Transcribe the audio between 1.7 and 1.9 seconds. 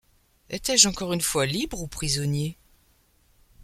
ou